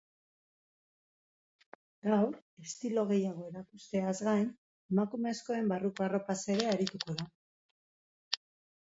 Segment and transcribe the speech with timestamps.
[2.07, 2.33] Gaur,
[2.65, 4.51] estilo gehiago erakusteaz gain,
[4.97, 7.33] emakumezkoen barruko arropaz ere arituko da.